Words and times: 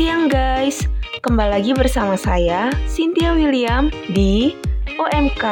siang 0.00 0.32
guys, 0.32 0.88
kembali 1.20 1.60
lagi 1.60 1.76
bersama 1.76 2.16
saya 2.16 2.72
Cynthia 2.88 3.36
William 3.36 3.92
di 4.08 4.56
OMK, 4.96 5.44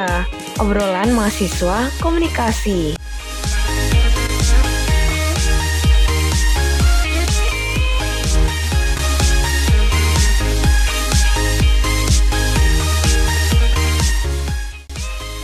obrolan 0.56 1.12
mahasiswa 1.12 1.92
komunikasi. 2.00 2.96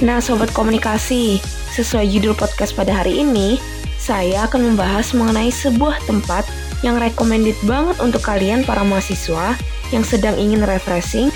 Nah 0.00 0.24
sobat 0.24 0.48
komunikasi, 0.56 1.44
sesuai 1.76 2.08
judul 2.08 2.32
podcast 2.32 2.72
pada 2.72 3.04
hari 3.04 3.20
ini, 3.20 3.60
saya 4.00 4.48
akan 4.48 4.72
membahas 4.72 5.12
mengenai 5.12 5.52
sebuah 5.52 6.00
tempat 6.08 6.48
yang 6.84 7.00
recommended 7.00 7.56
banget 7.64 7.96
untuk 8.04 8.20
kalian 8.20 8.60
para 8.68 8.84
mahasiswa 8.84 9.56
yang 9.88 10.04
sedang 10.04 10.36
ingin 10.36 10.60
refreshing, 10.68 11.32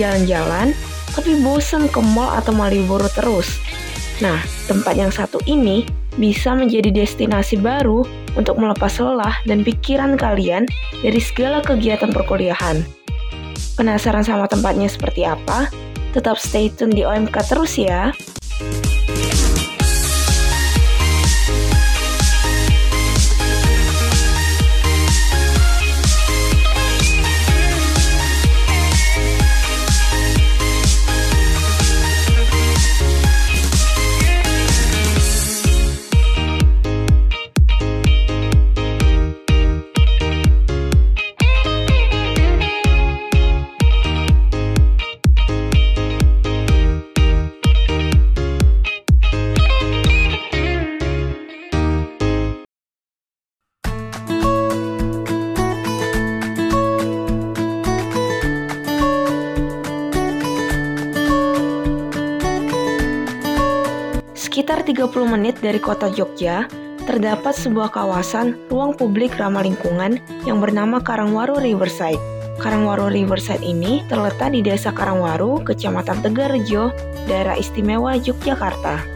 jalan-jalan, 0.00 0.72
tapi 1.12 1.36
bosen 1.44 1.86
ke 1.92 2.00
mall 2.00 2.32
atau 2.32 2.56
Malioboro 2.56 3.12
terus. 3.12 3.60
Nah, 4.24 4.40
tempat 4.64 4.96
yang 4.96 5.12
satu 5.12 5.36
ini 5.44 5.84
bisa 6.16 6.56
menjadi 6.56 6.88
destinasi 6.88 7.60
baru 7.60 8.00
untuk 8.40 8.56
melepas 8.56 8.96
lelah 8.96 9.36
dan 9.44 9.60
pikiran 9.60 10.16
kalian 10.16 10.64
dari 11.04 11.20
segala 11.20 11.60
kegiatan 11.60 12.08
perkuliahan. 12.08 12.80
Penasaran 13.76 14.24
sama 14.24 14.48
tempatnya 14.48 14.88
seperti 14.88 15.28
apa? 15.28 15.68
Tetap 16.16 16.40
stay 16.40 16.72
tune 16.72 16.96
di 16.96 17.04
OMK 17.04 17.36
terus 17.44 17.76
ya. 17.76 18.08
Sekitar 64.66 64.82
30 64.82 65.30
menit 65.30 65.62
dari 65.62 65.78
kota 65.78 66.10
Jogja, 66.10 66.66
terdapat 67.06 67.54
sebuah 67.54 67.86
kawasan 67.86 68.58
ruang 68.66 68.98
publik 68.98 69.38
ramah 69.38 69.62
lingkungan 69.62 70.18
yang 70.42 70.58
bernama 70.58 70.98
Karangwaru 70.98 71.62
Riverside. 71.62 72.18
Karangwaru 72.58 73.06
Riverside 73.14 73.62
ini 73.62 74.02
terletak 74.10 74.50
di 74.50 74.66
Desa 74.66 74.90
Karangwaru, 74.90 75.62
Kecamatan 75.62 76.18
Tegarrejo, 76.18 76.90
Daerah 77.30 77.54
Istimewa 77.54 78.18
Yogyakarta. 78.18 79.15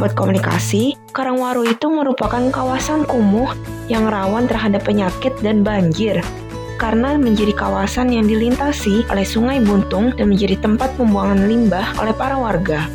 Nih, 0.00 0.08
sobat 0.08 0.16
komunikasi, 0.16 0.96
Karangwaru 1.12 1.68
itu 1.68 1.92
merupakan 1.92 2.40
kawasan 2.48 3.04
kumuh 3.04 3.52
yang 3.92 4.08
rawan 4.08 4.48
terhadap 4.48 4.80
penyakit 4.88 5.36
dan 5.44 5.60
banjir 5.60 6.24
karena 6.80 7.20
menjadi 7.20 7.52
kawasan 7.52 8.08
yang 8.08 8.24
dilintasi 8.24 9.04
oleh 9.12 9.26
Sungai 9.28 9.60
Buntung 9.60 10.16
dan 10.16 10.32
menjadi 10.32 10.56
tempat 10.56 10.96
pembuangan 10.96 11.44
limbah 11.44 11.92
oleh 12.00 12.16
para 12.16 12.40
warga. 12.40 12.88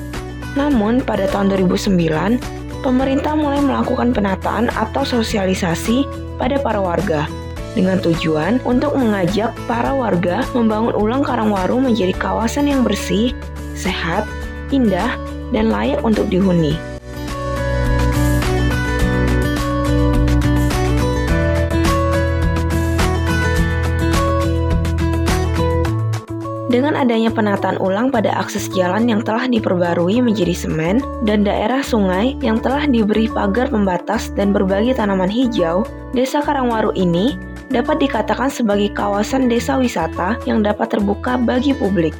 Namun, 0.57 1.05
pada 1.05 1.29
tahun 1.29 1.53
2009, 1.53 2.41
pemerintah 2.81 3.37
mulai 3.37 3.61
melakukan 3.61 4.09
penataan 4.09 4.73
atau 4.73 5.05
sosialisasi 5.05 6.01
pada 6.41 6.57
para 6.57 6.81
warga 6.81 7.29
dengan 7.77 8.01
tujuan 8.01 8.57
untuk 8.65 8.97
mengajak 8.97 9.53
para 9.69 9.93
warga 9.93 10.41
membangun 10.57 10.97
ulang 10.97 11.21
Karangwaru 11.21 11.77
menjadi 11.77 12.17
kawasan 12.17 12.65
yang 12.65 12.81
bersih, 12.81 13.37
sehat, 13.77 14.25
indah, 14.73 15.13
dan 15.53 15.69
layak 15.69 16.01
untuk 16.01 16.25
dihuni. 16.33 16.94
Dengan 26.65 26.97
adanya 26.97 27.29
penataan 27.29 27.77
ulang 27.77 28.09
pada 28.09 28.33
akses 28.33 28.73
jalan 28.73 29.05
yang 29.05 29.21
telah 29.21 29.45
diperbarui 29.45 30.17
menjadi 30.17 30.57
semen 30.57 30.97
dan 31.21 31.45
daerah 31.45 31.85
sungai 31.85 32.33
yang 32.41 32.57
telah 32.57 32.89
diberi 32.89 33.29
pagar 33.29 33.69
pembatas 33.69 34.33
dan 34.33 34.49
berbagai 34.49 34.97
tanaman 34.97 35.29
hijau, 35.29 35.85
Desa 36.17 36.41
Karangwaru 36.41 36.89
ini 36.97 37.37
dapat 37.69 38.01
dikatakan 38.01 38.49
sebagai 38.49 38.89
kawasan 38.97 39.45
desa 39.45 39.77
wisata 39.77 40.41
yang 40.49 40.65
dapat 40.65 40.89
terbuka 40.89 41.37
bagi 41.37 41.77
publik. 41.77 42.17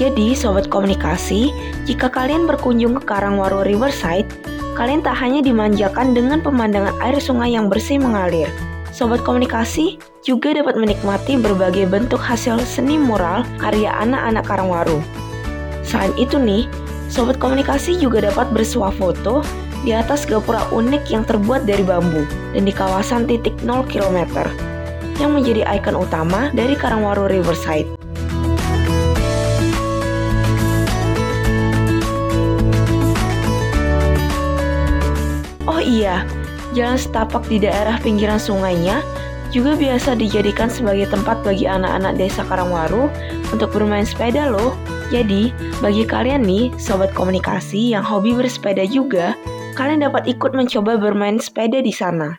Jadi, 0.00 0.32
sobat 0.32 0.70
komunikasi, 0.70 1.52
jika 1.84 2.08
kalian 2.08 2.48
berkunjung 2.48 2.96
ke 2.96 3.02
Karangwaru 3.04 3.68
Riverside, 3.68 4.49
kalian 4.80 5.04
tak 5.04 5.12
hanya 5.20 5.44
dimanjakan 5.44 6.16
dengan 6.16 6.40
pemandangan 6.40 6.96
air 7.04 7.20
sungai 7.20 7.52
yang 7.52 7.68
bersih 7.68 8.00
mengalir. 8.00 8.48
Sobat 8.96 9.20
komunikasi 9.20 10.00
juga 10.24 10.56
dapat 10.56 10.80
menikmati 10.80 11.36
berbagai 11.36 11.84
bentuk 11.84 12.16
hasil 12.16 12.56
seni 12.64 12.96
mural 12.96 13.44
karya 13.60 13.92
anak-anak 14.00 14.40
Karangwaru. 14.48 15.04
Selain 15.84 16.16
itu 16.16 16.40
nih, 16.40 16.64
sobat 17.12 17.36
komunikasi 17.36 18.00
juga 18.00 18.24
dapat 18.24 18.48
bersuah 18.56 18.90
foto 18.96 19.44
di 19.84 19.92
atas 19.92 20.24
gapura 20.24 20.64
unik 20.72 21.12
yang 21.12 21.28
terbuat 21.28 21.68
dari 21.68 21.84
bambu 21.84 22.24
dan 22.56 22.64
di 22.64 22.72
kawasan 22.72 23.28
titik 23.28 23.52
0 23.60 23.84
km 23.84 24.48
yang 25.20 25.36
menjadi 25.36 25.68
ikon 25.76 26.00
utama 26.00 26.48
dari 26.56 26.72
Karangwaru 26.72 27.28
Riverside. 27.28 27.99
Oh 35.80 35.88
iya, 35.88 36.28
jalan 36.76 37.00
setapak 37.00 37.48
di 37.48 37.56
daerah 37.56 37.96
pinggiran 38.04 38.36
sungainya 38.36 39.00
juga 39.48 39.72
biasa 39.80 40.12
dijadikan 40.12 40.68
sebagai 40.68 41.08
tempat 41.08 41.40
bagi 41.40 41.64
anak-anak 41.64 42.20
desa 42.20 42.44
Karangwaru 42.44 43.08
untuk 43.48 43.72
bermain 43.72 44.04
sepeda 44.04 44.52
loh. 44.52 44.76
Jadi, 45.08 45.56
bagi 45.80 46.04
kalian 46.04 46.44
nih, 46.44 46.68
sobat 46.76 47.16
komunikasi 47.16 47.96
yang 47.96 48.04
hobi 48.04 48.36
bersepeda 48.36 48.84
juga, 48.84 49.32
kalian 49.72 50.04
dapat 50.04 50.28
ikut 50.28 50.52
mencoba 50.52 51.00
bermain 51.00 51.40
sepeda 51.40 51.80
di 51.80 51.96
sana. 51.96 52.36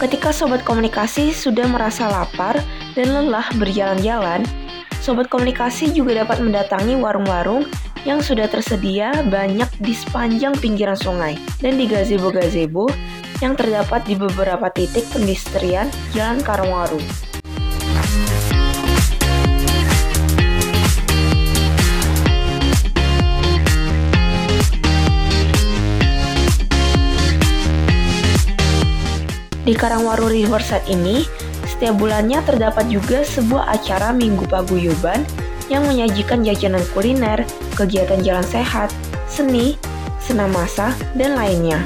Ketika 0.00 0.32
sobat 0.32 0.64
komunikasi 0.64 1.28
sudah 1.28 1.68
merasa 1.68 2.08
lapar 2.08 2.56
dan 2.96 3.12
lelah 3.12 3.44
berjalan-jalan, 3.60 4.40
sobat 5.04 5.28
komunikasi 5.28 5.92
juga 5.92 6.24
dapat 6.24 6.40
mendatangi 6.40 6.96
warung-warung 6.96 7.68
yang 8.08 8.24
sudah 8.24 8.48
tersedia 8.48 9.12
banyak 9.28 9.68
di 9.76 9.92
sepanjang 9.92 10.56
pinggiran 10.56 10.96
sungai 10.96 11.36
dan 11.60 11.76
di 11.76 11.84
gazebo-gazebo 11.84 12.88
yang 13.44 13.52
terdapat 13.52 14.00
di 14.08 14.16
beberapa 14.16 14.72
titik 14.72 15.04
pendistrian 15.12 15.92
Jalan 16.16 16.40
Karangwaru. 16.40 17.29
Di 29.60 29.76
Karangwaru 29.76 30.32
Riverside 30.32 30.88
ini, 30.88 31.20
setiap 31.68 32.00
bulannya 32.00 32.40
terdapat 32.48 32.88
juga 32.88 33.20
sebuah 33.20 33.68
acara 33.68 34.08
Minggu 34.08 34.48
Paguyuban 34.48 35.20
yang 35.68 35.84
menyajikan 35.84 36.40
jajanan 36.40 36.80
kuliner, 36.96 37.44
kegiatan 37.76 38.24
jalan 38.24 38.46
sehat, 38.48 38.88
seni, 39.28 39.76
senam 40.16 40.48
masa, 40.50 40.96
dan 41.12 41.36
lainnya. 41.36 41.76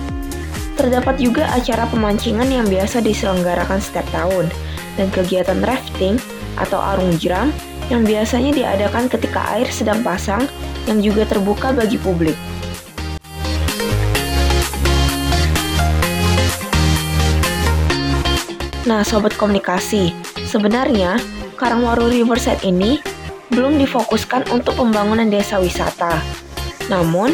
Terdapat 0.79 1.19
juga 1.19 1.51
acara 1.51 1.87
pemancingan 1.91 2.47
yang 2.47 2.67
biasa 2.71 3.03
diselenggarakan 3.03 3.83
setiap 3.83 4.07
tahun, 4.15 4.47
dan 4.95 5.11
kegiatan 5.11 5.59
rafting 5.67 6.17
atau 6.55 6.79
arung 6.79 7.19
jeram 7.19 7.51
yang 7.91 8.07
biasanya 8.07 8.55
diadakan 8.55 9.11
ketika 9.11 9.43
air 9.59 9.67
sedang 9.69 10.01
pasang 10.07 10.47
yang 10.87 11.03
juga 11.03 11.27
terbuka 11.27 11.75
bagi 11.75 11.99
publik. 11.99 12.39
Nah, 18.85 19.01
sobat 19.01 19.33
komunikasi, 19.41 20.13
sebenarnya 20.45 21.17
Karangwaru 21.57 22.13
Riverside 22.13 22.61
ini 22.69 23.01
belum 23.49 23.81
difokuskan 23.81 24.53
untuk 24.53 24.77
pembangunan 24.77 25.25
desa 25.25 25.57
wisata. 25.57 26.21
Namun, 26.93 27.33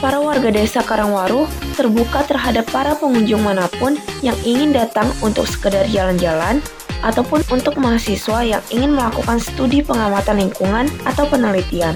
para 0.00 0.16
warga 0.16 0.48
desa 0.48 0.80
Karangwaru 0.80 1.44
terbuka 1.76 2.24
terhadap 2.24 2.64
para 2.72 2.96
pengunjung 2.96 3.44
mana 3.44 3.68
pun 3.76 4.00
yang 4.24 4.36
ingin 4.40 4.72
datang 4.72 5.12
untuk 5.20 5.44
sekedar 5.44 5.84
jalan-jalan 5.92 6.64
ataupun 7.04 7.44
untuk 7.52 7.76
mahasiswa 7.76 8.56
yang 8.56 8.64
ingin 8.72 8.96
melakukan 8.96 9.36
studi 9.36 9.84
pengamatan 9.84 10.48
lingkungan 10.48 10.88
atau 11.04 11.28
penelitian. 11.28 11.92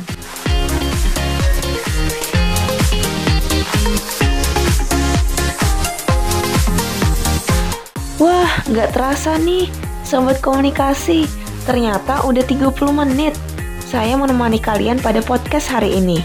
Nggak 8.71 8.95
terasa 8.95 9.35
nih, 9.37 9.67
sobat 10.07 10.39
komunikasi. 10.39 11.27
Ternyata 11.67 12.25
udah 12.25 12.47
30 12.47 12.73
menit. 12.95 13.35
Saya 13.83 14.15
menemani 14.15 14.63
kalian 14.63 15.03
pada 15.03 15.19
podcast 15.21 15.67
hari 15.67 15.99
ini. 15.99 16.23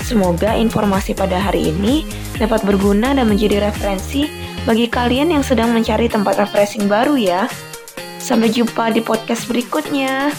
Semoga 0.00 0.56
informasi 0.56 1.12
pada 1.12 1.36
hari 1.36 1.72
ini 1.72 2.04
dapat 2.40 2.64
berguna 2.64 3.12
dan 3.12 3.28
menjadi 3.28 3.68
referensi 3.68 4.28
bagi 4.64 4.88
kalian 4.88 5.32
yang 5.32 5.44
sedang 5.44 5.72
mencari 5.72 6.08
tempat 6.08 6.40
refreshing 6.40 6.88
baru 6.88 7.16
ya. 7.20 7.48
Sampai 8.20 8.48
jumpa 8.48 8.92
di 8.92 9.04
podcast 9.04 9.44
berikutnya. 9.48 10.32